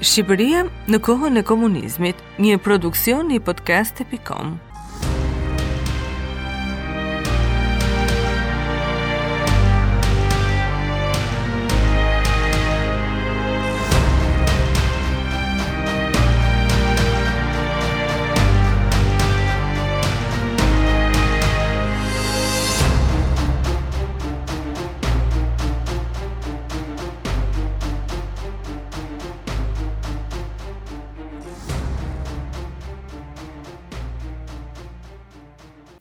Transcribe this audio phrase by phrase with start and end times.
[0.00, 4.56] Shqipëria në kohën e komunizmit, një produksion i podcast.com.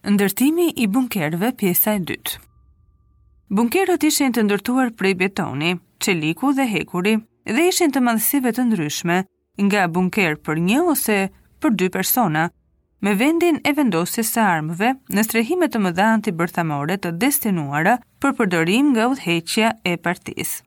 [0.09, 2.37] Ndërtimi i bunkerëve pjesa e dytë.
[3.53, 7.13] Bunkerët ishin të ndërtuar prej betoni, çeliku dhe hekuri
[7.53, 9.17] dhe ishin të madhësive të ndryshme,
[9.65, 11.17] nga bunker për një ose
[11.61, 12.47] për dy persona,
[13.05, 18.89] me vendin e vendosjes së armëve në strehime të mëdha antibërthamore të destinuara për përdorim
[18.93, 20.61] nga udhëheqja e partisë.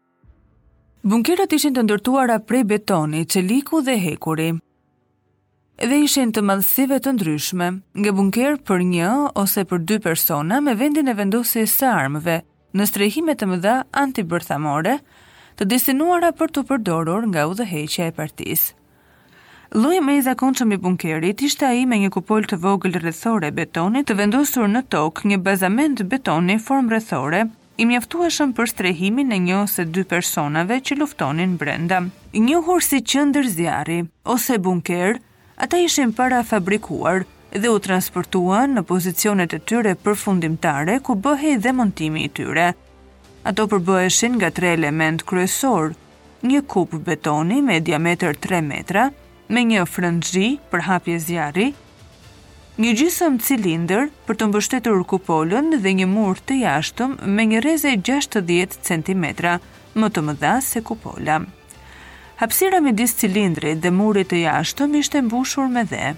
[1.09, 4.53] Bunkerët ishin të ndërtuara prej betoni, çeliku dhe hekuri,
[5.89, 7.67] dhe ishin të madhësive të ndryshme,
[7.99, 9.07] nga bunker për një
[9.41, 12.37] ose për dy persona me vendin e vendosjes së armëve,
[12.79, 14.93] në strehime të mëdha antibërthamore,
[15.59, 18.71] të destinuara për të përdorur nga udhëheqja e partisë.
[19.75, 24.03] Lloji më i zakonshëm i bunkerit ishte ai me një kupol të vogël rrethore betoni
[24.07, 27.43] të vendosur në tokë, një bazament betoni formë rrethore,
[27.83, 32.03] i mjaftueshëm për strehimin e një ose dy personave që luftonin brenda.
[32.37, 34.01] Një njohur si qendër zjarri
[34.37, 35.19] ose bunker,
[35.63, 37.23] Ata ishin para fabrikuar
[37.55, 42.65] dhe u transportuan në pozicionet e tyre përfundimtare ku bëhe i dhe montimi i tyre.
[43.47, 45.93] Ato përbëheshin nga tre element kryesor,
[46.43, 49.05] një kupë betoni me diameter 3 metra,
[49.55, 51.69] me një frëndzhi për hapje zjari,
[52.83, 57.95] një gjysëm cilinder për të mbështetur kupollën dhe një mur të jashtëm me një reze
[58.11, 59.25] 60 cm,
[59.95, 61.43] më të mëdha se Kupola
[62.37, 66.13] hapsira midis cilindrit dhe murit të jashtëm ishte mbushur me dhe.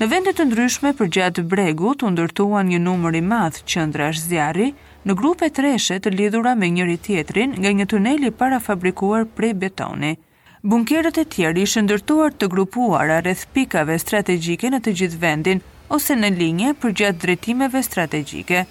[0.00, 4.70] Në vendet të ndryshme për gjatë bregut, u ndërtuan një numër i madh qëndra zjarri
[5.04, 10.14] në grupe treshe të lidhura me njëri tjetrin nga një tuneli para fabrikuar prej betoni.
[10.62, 16.14] Bunkerët e tjerë ishë ndërtuar të grupuara rreth pikave strategjike në të gjithë vendin ose
[16.16, 18.64] në linje për gjatë drejtimeve strategjike.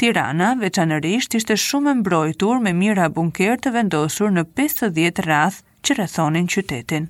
[0.00, 5.96] Tirana veçanërisht ishte shumë e mbrojtur me mira bunker të vendosur në 50 rreth që
[5.98, 7.08] rrethonin qytetin.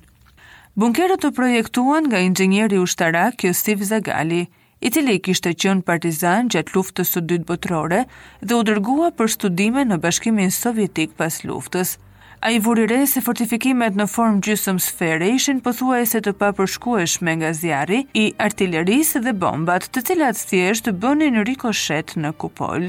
[0.83, 4.41] Bunkerët u projektuan nga inxhinieri ushtarak Josif Zagali,
[4.85, 8.01] i cili kishte qenë partizan gjatë luftës së dytë botërore
[8.43, 11.95] dhe u dërgua për studime në Bashkimin Sovjetik pas luftës.
[12.41, 16.47] A i vurire se fortifikimet në formë gjysëm sfere ishin pëthua e se të pa
[16.57, 22.87] përshkueshme nga zjari i artillerisë dhe bombat të cilat thjesht bëni në rikoshet në kupol.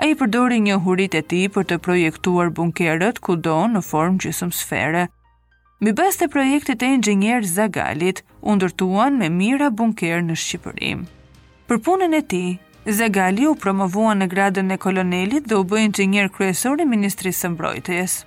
[0.00, 4.20] A i përdori një hurit e ti për të projektuar bunkerët ku do në formë
[4.26, 5.06] gjysëm sfere.
[5.80, 8.20] Mi bas të projektit e ingjenjer Zagalit,
[8.52, 11.06] undërtuan me mira bunker në Shqipërim.
[11.72, 12.44] Për punën e ti,
[12.84, 18.20] Zagali u promovua në gradën e kolonelit dhe u bëjnë që njërë kryesor Ministrisë Mbrojtës.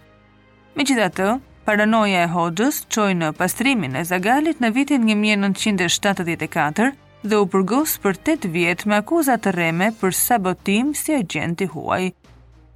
[0.78, 1.26] Me gjitha të,
[1.66, 6.92] paranoja e Hoxhës qoj në pastrimin e Zagalit në vitin 1974
[7.26, 12.12] dhe u përgos për 8 vjetë me akuzat të reme për sabotim si agenti huaj.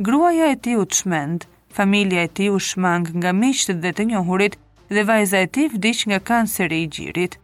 [0.08, 1.46] Gruaja e ti u të shmend,
[1.78, 4.58] familja e ti u shmang nga miqtë dhe të njohurit
[4.90, 7.38] dhe vajza e ti vdic nga kanceri i gjirit.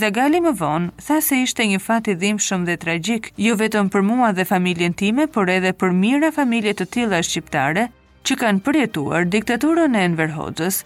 [0.00, 4.08] Zagali më vonë tha se ishte një fat i dhimbshëm dhe tragjik, jo vetëm për
[4.08, 7.90] mua dhe familjen time, por edhe për mira familje të tilla shqiptare,
[8.28, 10.82] që kanë përjetuar diktaturën e Enver Hoxhës.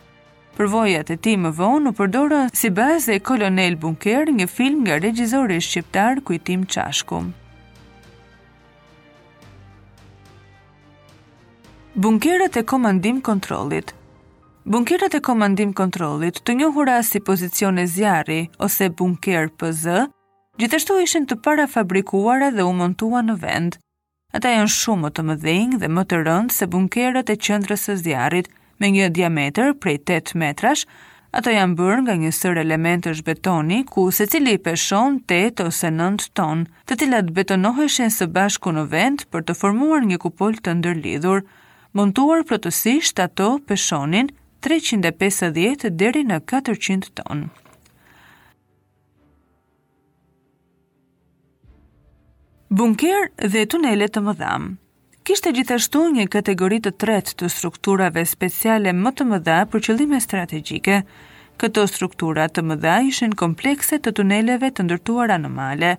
[0.57, 4.97] Përvojat e tij më vonë u përdorën si bazë e Kolonel Bunker, një film nga
[5.03, 7.27] regjizori shqiptar Kujtim Çashku.
[11.97, 13.93] Bunkerët e komandim kontrollit.
[14.67, 20.09] Bunkerët e komandim kontrollit, të njohura si pozicione zjarri ose bunker PZ,
[20.61, 23.79] gjithashtu ishin të parafabrikuara dhe u montuan në vend
[24.37, 27.95] ata janë shumë më të mëdhenj dhe më të rëndë se bunkerët e qendrës së
[28.05, 28.49] zjarrit
[28.83, 30.83] me një diametër prej 8 metrash,
[31.39, 36.29] ato janë bërë nga një sër elementësh betoni ku secili i peshon 8 ose 9
[36.37, 41.47] ton, të cilat betonoheshin së bashku në vend për të formuar një kupol të ndërlidhur,
[41.97, 44.29] montuar plotësisht ato peshonin
[44.69, 47.49] 350 deri në 400 ton.
[52.75, 54.63] Bunker dhe tunelet të mëdham.
[55.29, 60.97] Kishte gjithashtu një kategori të tretë të strukturave speciale më të mëdha për qëllime strategjike.
[61.63, 65.93] Këto struktura të mëdha ishin komplekse të tuneleve të ndërtuara në male.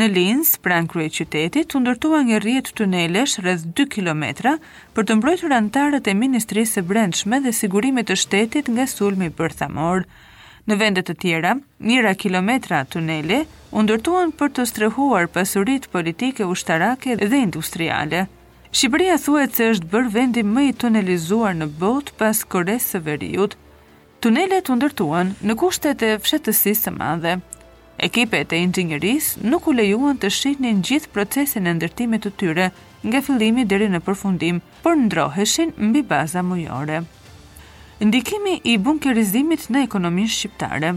[0.00, 4.56] Në Linz, pranë krye qytetit, u ndërtua një rrjet të tunelesh rreth 2 kilometra
[4.96, 10.08] për të mbrojtur anëtarët e Ministrisë së Brendshme dhe sigurimit të shtetit nga sulmi përthamor.
[10.70, 11.50] Në vendet të tjera,
[11.84, 13.42] njëra kilometra tuneli
[13.76, 18.22] undërtuan për të strehuar pasurit politike ushtarake dhe industriale.
[18.72, 23.56] Shqipëria thuet se është bërë vendi më i tunelizuar në bot pas koresë së veriut.
[24.24, 27.34] Tunelet undërtuan në kushtet e fshetësisë së madhe.
[28.08, 32.70] Ekipet e inxinjeris nuk u lejuan të shihnin gjithë procesin e ndërtimit të tyre
[33.04, 37.02] nga fillimi deri në përfundim, por ndroheshin mbi baza mujore
[38.04, 40.90] ndikimi i bunkerizimit në ekonominë shqiptare.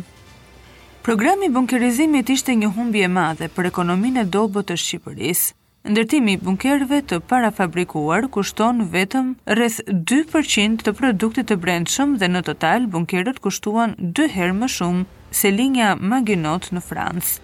[1.07, 5.53] Programi i bunkerizimit ishte një humbje e madhe për ekonominë e dobët të Shqipërisë.
[5.87, 9.77] Ndërtimi i bunkerëve të parafabrikuar kushton vetëm rreth
[10.11, 15.07] 2% të produktit të brendshëm dhe në total bunkerët kushtuan 2 herë më shumë
[15.39, 17.37] se linja Maginot në Francë,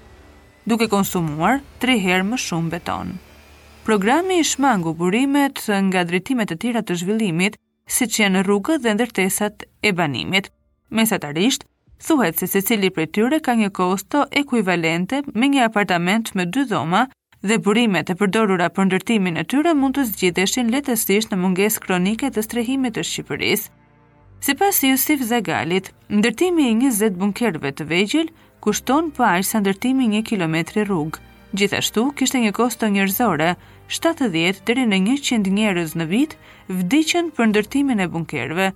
[0.67, 3.15] duke konsumuar 3 herë më shumë beton.
[3.87, 7.55] Programi i shmangu burimet nga drejtimet e tjera të zhvillimit
[7.87, 10.49] si që janë rrugët dhe ndërtesat e banimit.
[10.89, 11.65] Mesatarisht,
[12.07, 16.63] thuhet se se cili për tyre ka një kosto ekuivalente me një apartament me dy
[16.69, 17.05] dhoma
[17.43, 22.31] dhe burimet e përdorura për ndërtimin e tyre mund të zgjideshin letësisht në munges kronike
[22.31, 23.69] të strehimit të Shqipërisë.
[24.43, 28.31] Si pas Jusif Zagalit, ndërtimi i 20 bunkerve të vegjil
[28.63, 31.21] kushton për po ajsa ndërtimi një kilometri rrugë.
[31.53, 33.51] Gjithashtu, kishte një kosto njërzore,
[33.93, 36.31] 70 deri në 100 njerëz në vit,
[36.73, 38.71] vdiqën për ndërtimin e bunkerve.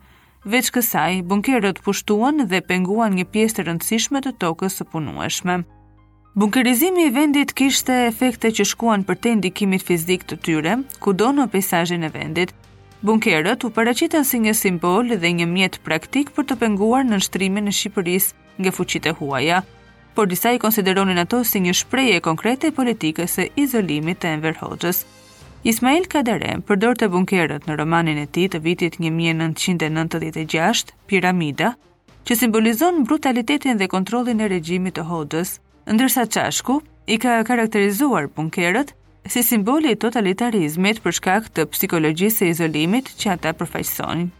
[0.45, 5.55] Veç kësaj, bunkerët pushtuan dhe penguan një pjesë të rëndësishme të tokës së punueshme.
[6.37, 11.31] Bunkerizimi i vendit kishte efekte që shkuan për të ndikimit fizik të tyre, ku do
[11.33, 12.53] në pejsajin e vendit.
[13.01, 17.73] Bunkerët u paracitën si një simbol dhe një mjet praktik për të penguar në nështrimin
[17.73, 19.63] e Shqipëris nga fuqit e huaja
[20.17, 24.55] por disa i konsideronin ato si një shprejë konkrete e politikës e izolimit të Enver
[24.63, 25.03] Hoxhës.
[25.71, 31.69] Ismail Kadare përdor të bunkerët në romanin e ti të vitit 1996, Piramida,
[32.25, 35.53] që simbolizon brutalitetin dhe kontrolin e regjimit të Hoxhës,
[35.93, 36.79] ndërsa Qashku
[37.13, 38.95] i ka karakterizuar bunkerët
[39.29, 44.33] si simboli i totalitarizmit për shkak të psikologjisë së izolimit që ata përfaqësonin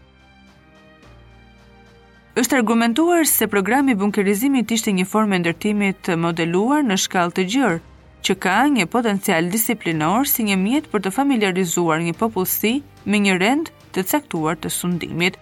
[2.38, 7.44] është argumentuar se programi bunkerizimit ishte një formë e ndërtimit të modeluar në shkallë të
[7.54, 7.78] gjërë,
[8.26, 12.72] që ka një potencial disiplinor si një mjet për të familiarizuar një popullësi
[13.10, 15.34] me një rend të caktuar të sundimit.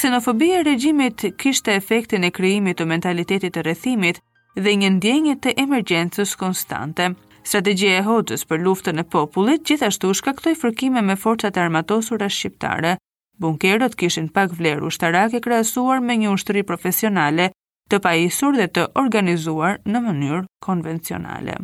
[0.00, 4.18] Xenofobia e regjimit kishte efektin e krijimit të mentalitetit të rrethimit
[4.58, 7.12] dhe një ndjenjë të emergjencës konstante.
[7.46, 12.96] Strategjia e Hoxhës për luftën e popullit gjithashtu shkaktoi frikime me forcat armatosura shqiptare.
[13.40, 17.50] Bunkerët kishin pak vlerë ushtarake krahasuar me një ushtri profesionale,
[17.92, 21.58] të pajisur dhe të organizuar në mënyrë konvencionale.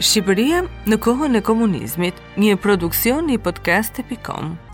[0.00, 4.69] Shqipëria në kohën e komunizmit, një produksion i podcast.com.